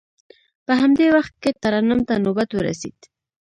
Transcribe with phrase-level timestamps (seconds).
[0.65, 2.97] په همدې وخت کې ترنم ته نوبت ورسید.